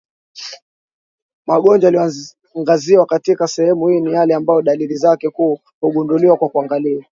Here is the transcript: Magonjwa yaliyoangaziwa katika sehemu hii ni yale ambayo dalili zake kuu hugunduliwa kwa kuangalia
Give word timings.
Magonjwa 1.47 1.87
yaliyoangaziwa 1.91 3.05
katika 3.05 3.47
sehemu 3.47 3.87
hii 3.87 4.01
ni 4.01 4.13
yale 4.13 4.33
ambayo 4.33 4.61
dalili 4.61 4.95
zake 4.95 5.29
kuu 5.29 5.59
hugunduliwa 5.81 6.37
kwa 6.37 6.49
kuangalia 6.49 7.05